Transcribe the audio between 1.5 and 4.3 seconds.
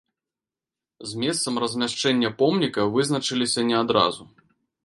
размяшчэння помніка вызначыліся не адразу.